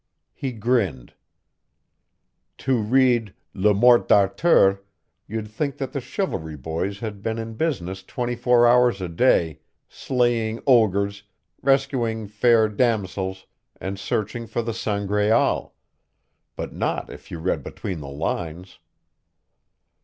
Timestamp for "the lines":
17.99-18.79